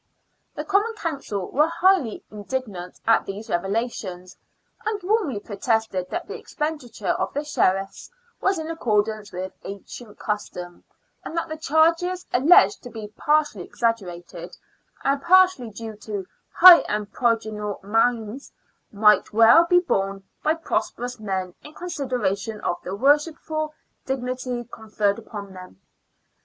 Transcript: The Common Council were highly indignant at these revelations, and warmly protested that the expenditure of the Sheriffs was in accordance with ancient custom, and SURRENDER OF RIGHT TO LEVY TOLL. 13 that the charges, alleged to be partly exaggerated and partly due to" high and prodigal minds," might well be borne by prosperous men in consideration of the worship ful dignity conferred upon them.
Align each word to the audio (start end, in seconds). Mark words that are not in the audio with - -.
The 0.55 0.65
Common 0.65 0.93
Council 0.95 1.51
were 1.51 1.67
highly 1.67 2.23
indignant 2.31 2.99
at 3.05 3.27
these 3.27 3.51
revelations, 3.51 4.35
and 4.83 4.99
warmly 5.03 5.39
protested 5.39 6.09
that 6.09 6.27
the 6.27 6.39
expenditure 6.39 7.09
of 7.09 7.31
the 7.35 7.43
Sheriffs 7.43 8.09
was 8.41 8.57
in 8.57 8.71
accordance 8.71 9.31
with 9.31 9.53
ancient 9.63 10.17
custom, 10.17 10.83
and 11.23 11.35
SURRENDER 11.35 11.41
OF 11.43 11.49
RIGHT 11.49 11.49
TO 11.49 11.51
LEVY 11.51 11.61
TOLL. 11.61 11.93
13 11.93 11.99
that 11.99 11.99
the 12.01 12.01
charges, 12.01 12.27
alleged 12.33 12.81
to 12.81 12.89
be 12.89 13.13
partly 13.15 13.61
exaggerated 13.63 14.57
and 15.03 15.21
partly 15.21 15.69
due 15.69 15.95
to" 15.97 16.25
high 16.61 16.79
and 16.79 17.11
prodigal 17.11 17.79
minds," 17.83 18.51
might 18.91 19.31
well 19.31 19.67
be 19.69 19.81
borne 19.81 20.23
by 20.41 20.55
prosperous 20.55 21.19
men 21.19 21.53
in 21.63 21.75
consideration 21.75 22.59
of 22.61 22.81
the 22.81 22.95
worship 22.95 23.37
ful 23.37 23.71
dignity 24.07 24.63
conferred 24.63 25.19
upon 25.19 25.53
them. 25.53 25.79